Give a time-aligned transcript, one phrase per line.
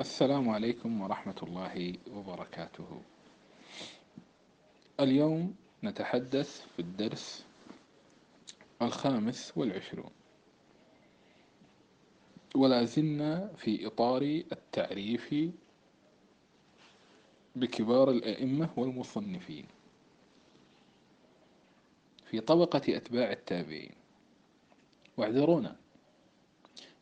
[0.00, 3.02] السلام عليكم ورحمة الله وبركاته.
[5.00, 7.46] اليوم نتحدث في الدرس
[8.82, 10.10] الخامس والعشرون،
[12.54, 14.22] ولا زلنا في إطار
[14.52, 15.34] التعريف
[17.56, 19.66] بكبار الأئمة والمصنفين
[22.26, 23.94] في طبقة أتباع التابعين،
[25.16, 25.76] واعذرونا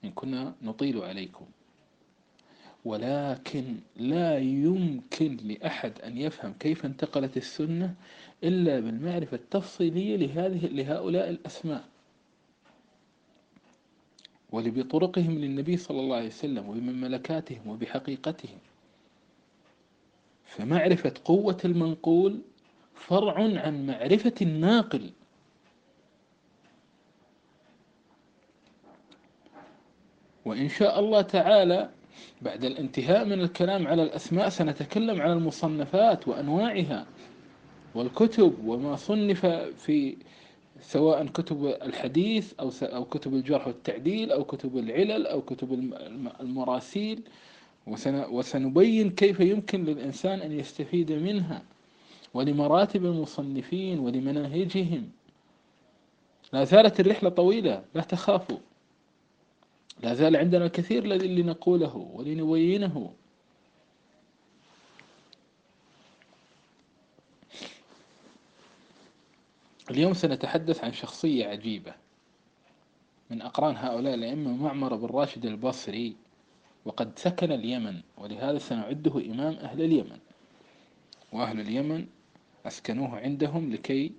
[0.04, 1.46] إن كنا نطيل عليكم.
[2.84, 7.94] ولكن لا يمكن لأحد أن يفهم كيف انتقلت السنة
[8.44, 11.84] إلا بالمعرفة التفصيلية لهذه لهؤلاء الأسماء.
[14.52, 18.58] ولبطرقهم للنبي صلى الله عليه وسلم وبمملكاتهم وبحقيقتهم.
[20.44, 22.40] فمعرفة قوة المنقول
[22.94, 25.10] فرع عن معرفة الناقل.
[30.44, 31.90] وإن شاء الله تعالى
[32.42, 37.06] بعد الانتهاء من الكلام على الأسماء سنتكلم عن المصنفات وأنواعها
[37.94, 40.16] والكتب وما صنف في
[40.80, 45.72] سواء كتب الحديث أو أو كتب الجرح والتعديل أو كتب العلل أو كتب
[46.40, 47.20] المراسيل.
[48.30, 51.62] وسنبين كيف يمكن للإنسان أن يستفيد منها
[52.34, 55.10] ولمراتب المصنفين ولمناهجهم.
[56.52, 58.58] لا زالت الرحلة طويلة لا تخافوا
[60.00, 63.14] لا زال عندنا الكثير الذي لنقوله ولنبينه.
[69.90, 71.94] اليوم سنتحدث عن شخصية عجيبة
[73.30, 76.16] من أقران هؤلاء الأئمة معمر بن راشد البصري
[76.84, 80.18] وقد سكن اليمن ولهذا سنعده إمام أهل اليمن.
[81.32, 82.06] وأهل اليمن
[82.66, 84.12] أسكنوه عندهم لكي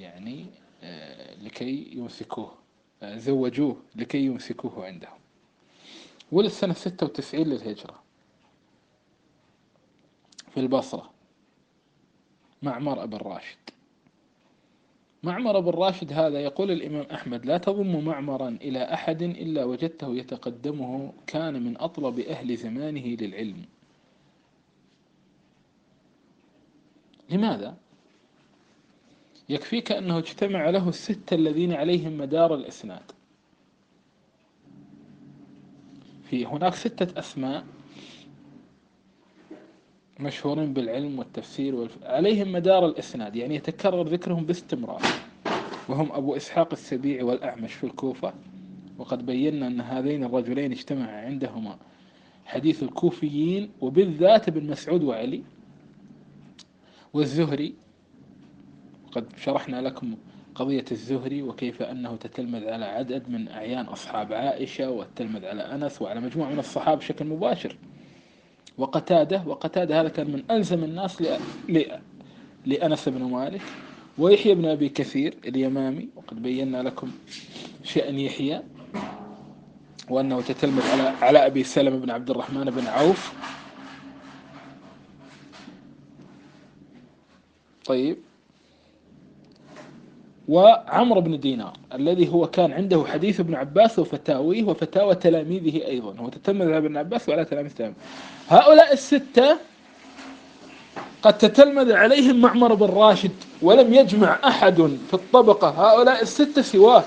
[0.00, 0.46] يعني
[1.42, 2.54] لكي يمسكوه.
[3.04, 5.18] زوجوه لكي يمسكوه عندهم
[6.32, 8.02] ولد سنة ستة وتسعين للهجرة.
[10.50, 11.10] في البصرة.
[12.62, 13.58] معمر أبن راشد
[15.22, 21.12] معمر بن راشد هذا يقول الإمام أحمد لا تضم معمرا إلى أحد إلا وجدته يتقدمه
[21.26, 23.64] كان من أطلب أهل زمانه للعلم.
[27.30, 27.76] لماذا؟
[29.50, 33.02] يكفيك أنه اجتمع له الستة الذين عليهم مدار الإسناد.
[36.30, 37.64] في هناك ستة أسماء
[40.20, 42.04] مشهورين بالعلم والتفسير والف...
[42.04, 45.02] عليهم مدار الإسناد يعني يتكرر ذكرهم باستمرار.
[45.88, 48.32] وهم أبو إسحاق السبيعي والأعمش في الكوفة.
[48.98, 51.76] وقد بينا أن هذين الرجلين اجتمع عندهما
[52.46, 55.42] حديث الكوفيين وبالذات ابن مسعود وعلي
[57.12, 57.74] والزهري
[59.12, 60.14] قد شرحنا لكم
[60.54, 66.20] قضية الزهري وكيف أنه تتلمذ على عدد من أعيان أصحاب عائشة والتلمذ على أنس وعلى
[66.20, 67.76] مجموعة من الصحابة بشكل مباشر.
[68.78, 71.22] وقتادة وقتادة هذا كان من ألزم الناس
[72.66, 73.62] لأنس بن مالك
[74.18, 76.08] ويحيى بن أبي كثير اليمامي.
[76.16, 77.10] وقد بينا لكم
[77.84, 78.62] شأن يحيى
[80.10, 83.32] وأنه تتلمذ على على أبي سلمة بن عبد الرحمن بن عوف.
[87.84, 88.16] طيب.
[90.50, 96.14] وعمر بن دينار الذي هو كان عنده حديث ابن عباس وفتاويه وفتاوى تلاميذه أيضا.
[96.18, 97.96] هو تتمذ على ابن عباس وعلى تلاميذ تلاميذ
[98.48, 99.58] هؤلاء الستة
[101.22, 103.30] قد تتلمذ عليهم معمر بن راشد
[103.62, 104.76] ولم يجمع أحد
[105.08, 105.68] في الطبقة.
[105.68, 107.04] هؤلاء الستة سواه.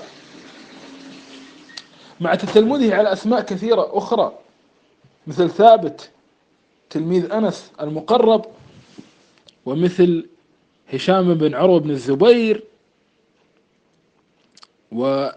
[2.20, 4.32] مع تتلمذه على أسماء كثيرة أخرى
[5.26, 6.10] مثل ثابت
[6.90, 8.44] تلميذ أنس المقرب
[9.66, 10.26] ومثل
[10.92, 12.64] هشام بن عروة بن الزبير
[14.94, 15.34] وأيوب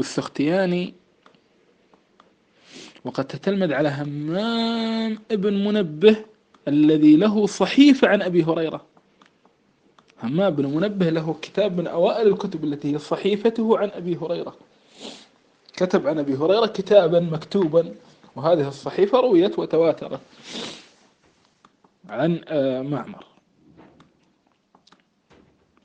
[0.00, 0.94] السختياني
[3.04, 6.16] وقد تتلمذ على همام ابن منبه
[6.68, 8.86] الذي له صحيفة عن أبي هريرة.
[10.22, 14.56] همام بن منبه له كتاب من أوائل الكتب التي هي صحيفته عن أبي هريرة.
[15.72, 17.94] كتب عن أبي هريرة كتابا مكتوبا
[18.36, 20.20] وهذه الصحيفة رويت وتواترت
[22.08, 22.40] عن
[22.90, 23.29] معمر.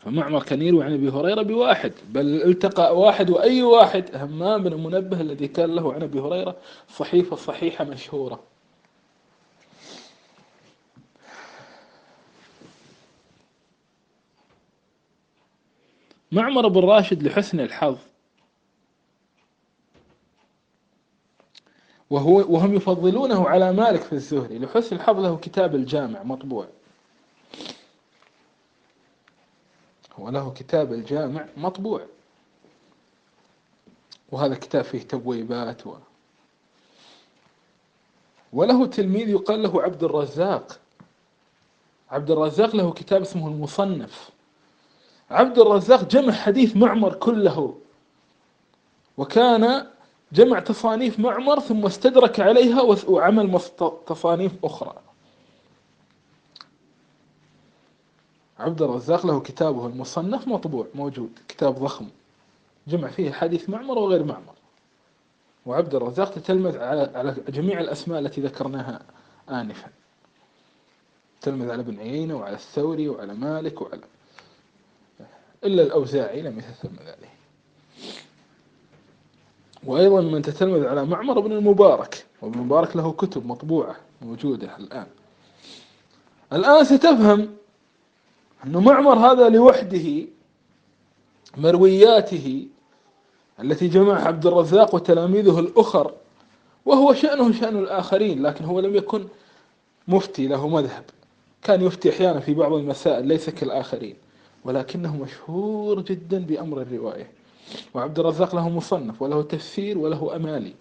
[0.05, 5.21] فمعمر كان يروي عن أبي هريرة بواحد بل التقى واحد وأي واحد همام بن منبه
[5.21, 6.55] الذي كان له عن أبي هريرة
[6.89, 8.43] صحيفة صحيحة مشهورة.
[16.31, 17.97] معمر بن راشد لحسن الحظ
[22.09, 26.67] وهو وهم يفضلونه على مالك في الزهري لحسن الحظ له كتاب الجامع مطبوع.
[30.17, 32.01] وله كتاب الجامع مطبوع.
[34.31, 35.95] وهذا كتاب فيه تبويبات و...
[38.53, 40.79] وله تلميذ يقال له عبد الرزاق.
[42.11, 44.29] عبد الرزاق له كتاب اسمه المصنف.
[45.31, 47.75] عبد الرزاق جمع حديث معمر كله.
[49.17, 49.87] وكان
[50.31, 53.59] جمع تصانيف معمر ثم استدرك عليها وعمل
[54.07, 55.04] تصانيف أخرى.
[58.59, 62.07] عبد الرزاق له كتابه المصنف مطبوع موجود كتاب ضخم
[62.87, 64.53] جمع فيه حديث معمر وغير معمر.
[65.65, 69.01] وعبد الرزاق تتلمذ على جميع الأسماء التي ذكرناها
[69.49, 69.87] آنفا.
[71.41, 74.01] تلمذ على ابن عيينة وعلى الثوري وعلى مالك وعلى
[75.63, 77.35] إلا الأوزاعي لم يتتلمذ عليه.
[79.83, 85.07] وأيضا من تتلمذ على معمر بن المبارك وابن المبارك له كتب مطبوعة موجودة الآن.
[86.53, 87.55] الآن ستفهم
[88.65, 90.27] أن معمر هذا لوحده
[91.57, 92.67] مروياته
[93.59, 96.11] التي جمعها عبد الرزاق وتلاميذه الأخر
[96.85, 99.25] وهو شأنه شأن الآخرين لكن هو لم يكن
[100.07, 101.03] مفتي له مذهب.
[101.61, 104.15] كان يفتي أحيانا في بعض المسائل ليس كالآخرين
[104.65, 107.31] ولكنه مشهور جدا بأمر الرواية.
[107.93, 110.73] وعبد الرزاق له مصنف وله تفسير وله أمالي.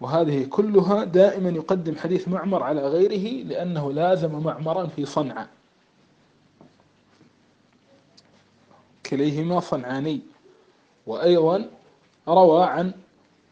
[0.00, 5.48] وهذه كلها دائما يقدم حديث معمر على غيره لأنه لازم معمرا في صنعاء.
[9.12, 10.20] كليهما صنعاني.
[11.06, 11.70] وأيضا
[12.28, 12.92] روى عن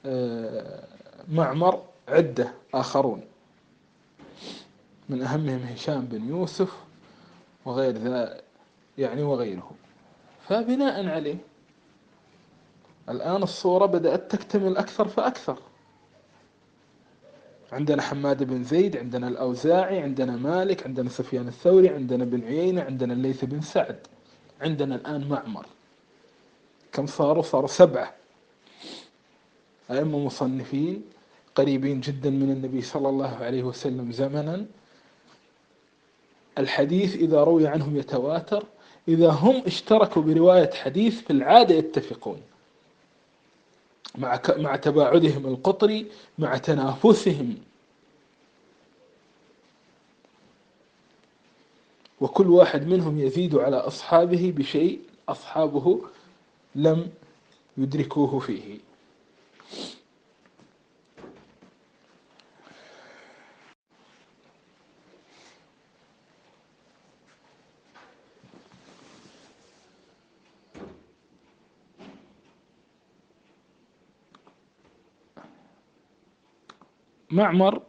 [0.06, 0.84] آه،
[1.32, 3.22] معمر عدة آخرون.
[5.08, 6.76] من أهمهم هشام بن يوسف
[7.64, 8.40] وغير ذا
[8.98, 9.70] يعني وغيره.
[10.48, 11.36] فبناء عليه
[13.08, 15.58] الآن الصورة بدأت تكتمل أكثر فأكثر.
[17.72, 23.12] عندنا حماد بن زيد عندنا الأوزاعي عندنا مالك عندنا سفيان الثوري عندنا بن عيينة عندنا
[23.12, 24.06] الليث بن سعد.
[24.60, 25.66] عندنا الآن معمر.
[26.92, 28.14] كم صاروا؟ صاروا سبعة.
[29.90, 31.02] أئمة مصنفين
[31.54, 34.66] قريبين جدا من النبي صلى الله عليه وسلم زمنا.
[36.58, 38.64] الحديث إذا روي عنهم يتواتر.
[39.08, 42.40] إذا هم اشتركوا برواية حديث في العادة يتفقون.
[44.18, 46.06] مع مع تباعدهم القطري
[46.38, 47.56] مع تنافسهم.
[52.20, 56.00] وكل واحد منهم يزيد على أصحابه بشيء أصحابه
[56.74, 57.08] لم
[57.78, 58.78] يدركوه فيه.
[77.30, 77.82] معمر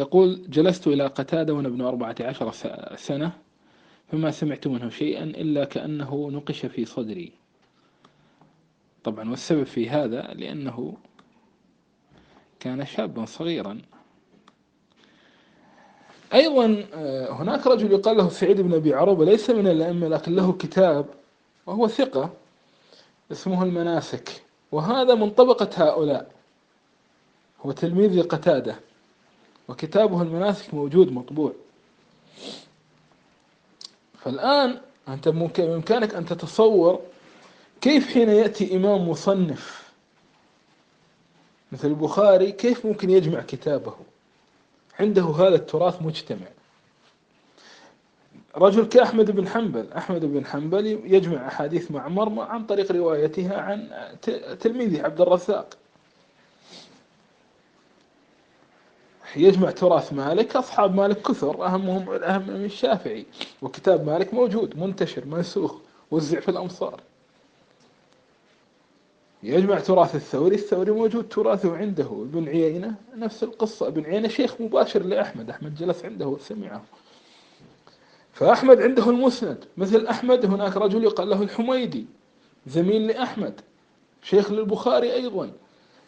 [0.00, 2.52] يقول جلست إلى قتادة وأنا ابن أربعة عشر
[2.96, 3.32] سنة
[4.12, 7.32] فما سمعت منه شيئا إلا كأنه نقش في صدري.
[9.04, 10.96] طبعا والسبب في هذا لأنه
[12.60, 13.78] كان شابا صغيرا.
[16.34, 20.52] أيضا آه، هناك رجل يقال له سعيد بن أبي عروبة ليس من الأئمة لكن له
[20.52, 21.06] كتاب
[21.66, 22.32] وهو ثقة
[23.32, 24.42] اسمه المناسك
[24.72, 26.30] وهذا من طبقة هؤلاء.
[27.62, 28.89] هو تلميذ قتادة.
[29.70, 31.52] وكتابه المناسك موجود مطبوع.
[34.18, 37.00] فالآن أنت بإمكانك أن تتصور
[37.80, 39.90] كيف حين يأتي إمام مصنف
[41.72, 43.94] مثل البخاري كيف ممكن يجمع كتابه؟
[45.00, 46.46] عنده هذا التراث مجتمع.
[48.56, 53.88] رجل كأحمد بن حنبل أحمد بن حنبل يجمع أحاديث معمر عن طريق روايتها عن
[54.60, 55.76] تلميذه عبد الرزاق.
[59.36, 63.26] يجمع تراث مالك أصحاب مالك كثر أهمهم الأهم من الشافعي.
[63.62, 65.74] وكتاب مالك موجود منتشر منسوخ
[66.10, 67.00] وزع في الأمصار.
[69.42, 72.04] يجمع تراث الثوري الثوري موجود تراثه عنده.
[72.04, 73.86] ابن عيينة نفس القصة.
[73.86, 76.82] ابن عيينة شيخ مباشر لأحمد أحمد جلس عنده وسمعه.
[78.32, 79.64] فأحمد عنده المسند.
[79.76, 82.06] مثل أحمد هناك رجل يقال له الحميدي.
[82.66, 83.60] زميل لأحمد.
[84.22, 85.50] شيخ للبخاري أيضا.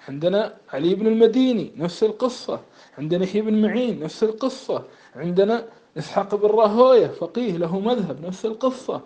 [0.08, 2.60] عندنا علي بن المديني نفس القصة.
[2.98, 4.84] عندنا يحيى بن معين نفس القصة.
[5.16, 5.64] عندنا
[5.98, 9.00] إسحاق بن راهوية فقيه له مذهب نفس القصة.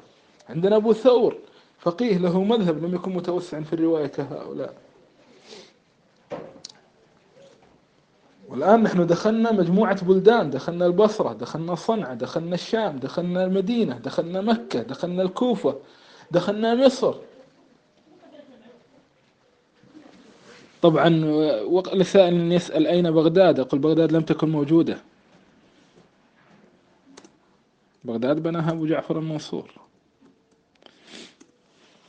[0.48, 1.36] عندنا أبو ثور
[1.78, 4.74] فقيه له مذهب لم يكن متوسعا في الرواية كهؤلاء.
[8.48, 14.82] والآن نحن دخلنا مجموعة بلدان دخلنا البصرة دخلنا صنعاء دخلنا الشام دخلنا المدينة دخلنا مكة
[14.82, 15.76] دخلنا الكوفة
[16.30, 17.14] دخلنا مصر.
[20.83, 21.09] طبعا
[21.95, 24.99] لسائل يسأل أين بغداد؟ أقول بغداد لم تكن موجودة.
[28.04, 29.71] بغداد بناها أبو جعفر المنصور.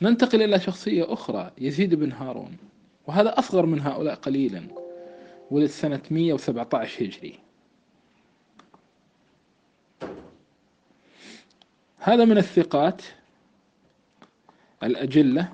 [0.02, 2.56] ننتقل إلى شخصية أخرى يزيد بن هارون
[3.06, 4.62] وهذا أصغر من هؤلاء قليلا
[5.50, 7.38] ولد سنة 117 هجري.
[11.98, 13.02] هذا من الثقات
[14.82, 15.52] الأجلة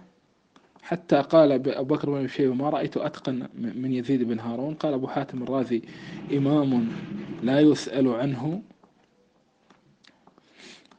[0.84, 5.06] حتى قال أبو بكر بن شيبة ما رأيت أتقن من يزيد بن هارون؟ قال أبو
[5.06, 5.82] حاتم الرازي
[6.32, 6.88] إمام
[7.42, 8.62] لا يسأل عنه.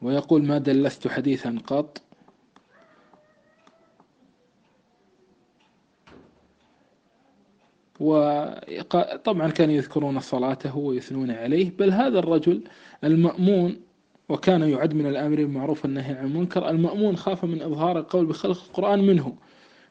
[0.02, 2.02] ويقول ما دلست حديثا قط؟
[8.00, 12.64] وطبعا كانوا يذكرون صلاته ويثنون عليه بل هذا الرجل
[13.04, 13.80] المأمون
[14.28, 19.06] وكان يعد من الآمرين بالمعروف والنهي عن المنكر المأمون خاف من إظهار القول بخلق القرآن
[19.06, 19.36] منه.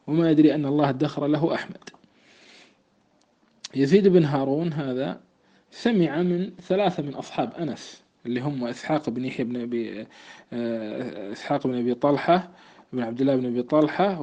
[0.07, 1.89] وما يدري أن الله ادخر له أحمد.
[3.75, 5.21] يزيد بن هارون هذا
[5.71, 10.07] سمع من ثلاثة من أصحاب أنس اللي هم إسحاق بن يحيى بن أبي
[10.53, 12.49] آه، إسحاق بن أبي طلحة
[12.93, 14.21] بن عبد الله بن أبي طلحة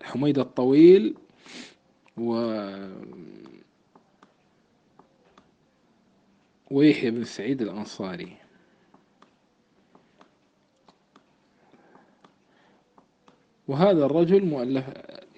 [0.00, 1.14] وحميد الطويل
[2.16, 2.54] و
[6.70, 8.43] ويحيى بن سعيد الأنصاري.
[13.68, 14.84] وهذا الرجل مؤلف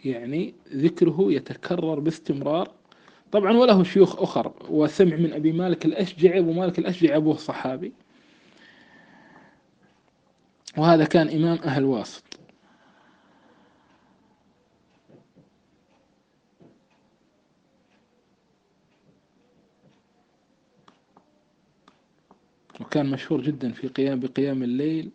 [0.05, 2.71] يعني ذكره يتكرر باستمرار.
[3.33, 7.93] طبعا وله شيوخ أخر وسمع من أبي مالك الأشجعي أبو مالك الأشجعي أبوه صحابي.
[10.79, 12.23] وهذا كان إمام أهل واسط.
[22.81, 25.11] وكان مشهور جدا في قيام بقيام الليل.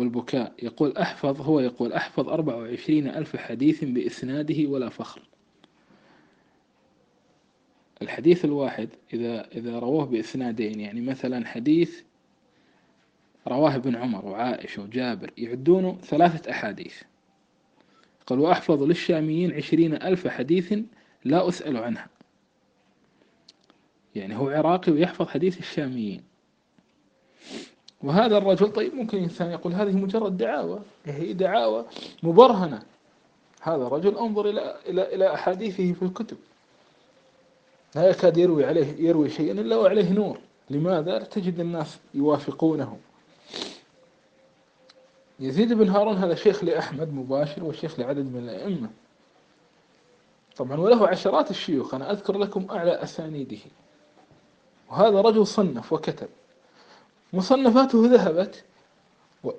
[0.00, 0.52] والبكاء.
[0.62, 5.22] يقول أحفظ هو يقول أحفظ أربع وعشرين ألف حديث بإسناده ولا فخر.
[8.02, 12.02] الحديث الواحد إذا إذا رواه بإسنادين يعني مثلا حديث
[13.48, 17.02] رواه ابن عمر وعائشة وجابر يعدونه ثلاثة أحاديث.
[18.26, 20.78] قال وأحفظ للشاميين عشرين ألف حديث
[21.24, 22.08] لا أسأل عنها.
[24.14, 26.29] يعني هو عراقي ويحفظ حديث الشاميين.
[28.02, 30.80] وهذا الرجل طيب ممكن إنسان يقول هذه مجرد دعاوى.
[31.04, 31.84] هي دعاوى
[32.22, 32.82] مبرهنة.
[33.62, 36.36] هذا رجل أنظر إلى إلى إلى أحاديثه في الكتب.
[37.94, 40.38] لا يكاد يروي عليه يروي شيئا إلا وعليه نور.
[40.70, 42.98] لماذا؟ تجد الناس يوافقونه.
[45.40, 48.90] يزيد بن هارون هذا شيخ لأحمد مباشر وشيخ لعدد من الأئمة.
[50.56, 51.94] طبعا وله عشرات الشيوخ.
[51.94, 53.58] أنا أذكر لكم أعلى أسانيده.
[54.90, 56.28] وهذا رجل صنف وكتب.
[57.32, 58.64] مصنفاته ذهبت.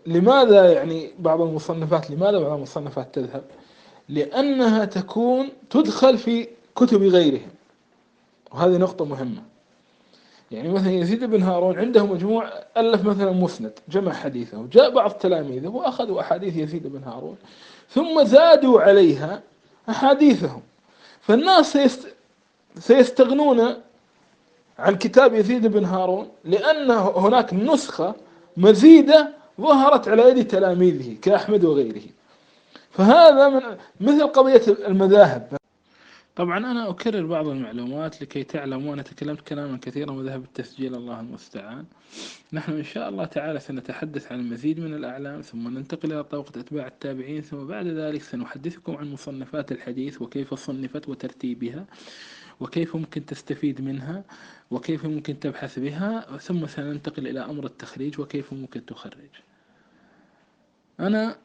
[0.06, 3.44] لماذا يعني بعض المصنفات لماذا بعض المصنفات تذهب؟
[4.10, 7.50] لأنها تكون تدخل في كتب غيرهم.
[8.52, 9.42] وهذه نقطة مهمة.
[10.52, 15.68] يعني مثلا يزيد بن هارون عنده مجموع ألف مثلا مسند جمع حديثه جاء بعض تلاميذه
[15.68, 17.36] وأخذوا أحاديث يزيد بن هارون
[17.90, 19.42] ثم زادوا عليها
[19.90, 20.62] أحاديثهم.
[21.22, 22.16] فالناس سيست
[22.80, 23.74] سيستغنون
[24.80, 28.16] عن كتاب يزيد بن هارون لأن هناك نسخة
[28.58, 32.02] مزيدة ظهرت على يد تلاميذه كأحمد وغيره.
[32.92, 33.62] فهذا من
[34.02, 35.58] مثل قضية المذاهب.
[36.36, 41.86] طبعا أنا أكرر بعض المعلومات لكي تعلموا أنا تكلمت كلاما كثيرا وذهب التسجيل الله المستعان.
[42.54, 46.88] نحن إن شاء الله تعالى سنتحدث عن المزيد من الأعلام ثم ننتقل إلى طبقة أتباع
[46.88, 51.86] التابعين ثم بعد ذلك سنحدثكم عن مصنفات الحديث وكيف صنفت وترتيبها.
[52.62, 54.24] وكيف ممكن تستفيد منها
[54.72, 59.30] وكيف ممكن تبحث بها ثم سننتقل إلى أمر التخريج وكيف ممكن تخرج.
[61.00, 61.38] أنا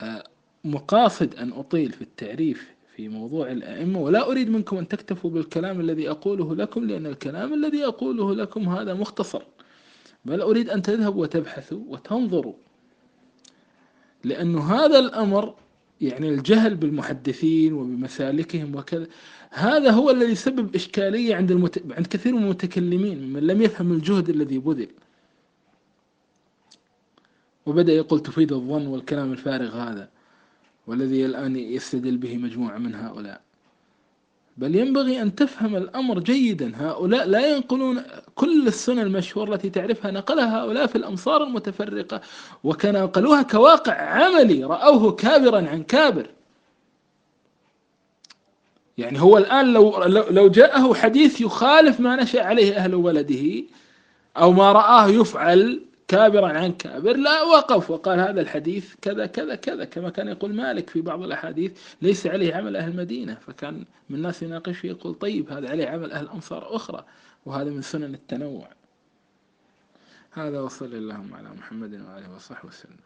[0.00, 0.24] آه،
[0.64, 6.10] مقاصد أن أطيل في التعريف في موضوع الأئمة ولا أريد منكم أن تكتفوا بالكلام الذي
[6.10, 9.42] أقوله لكم لأن الكلام الذي أقوله لكم هذا مختصر.
[10.24, 12.54] بل أريد أن تذهبوا وتبحثوا وتنظروا
[14.24, 15.54] لأن هذا الأمر
[16.04, 19.06] يعني الجهل بالمحدثين وبمسالكهم وكذا.
[19.50, 21.92] هذا هو الذي يسبب إشكالية عند المت...
[21.92, 24.88] عند كثير من المتكلمين من لم يفهم الجهد الذي بذل.
[27.66, 30.08] وبدأ يقول تفيد الظن والكلام الفارغ هذا
[30.86, 33.40] والذي الآن يستدل به مجموعة من هؤلاء.
[34.56, 36.72] بل ينبغي أن تفهم الأمر جيدا.
[36.76, 38.02] هؤلاء لا ينقلون
[38.34, 42.20] كل السنة المشهورة التي تعرفها نقلها هؤلاء في الأمصار المتفرقة
[42.64, 44.64] وكان نقلوها كواقع عملي.
[44.64, 46.26] رأوه كابرا عن كابر.
[48.98, 53.64] يعني هو الآن لو لو جاءه حديث يخالف ما نشأ عليه أهل ولده
[54.36, 55.80] أو ما رآه يفعل
[56.14, 59.84] كابرا عن كابر لا وقف وقال هذا الحديث كذا كذا كذا.
[59.84, 63.34] كما كان يقول مالك في بعض الأحاديث ليس عليه عمل أهل المدينة.
[63.34, 67.04] فكان من الناس يناقشه يقول طيب هذا عليه عمل أهل أمصار أخرى
[67.46, 68.68] وهذا من سنن التنوع.
[70.30, 73.04] هذا وصلى اللهم على محمد وآله وصحبه وسلم.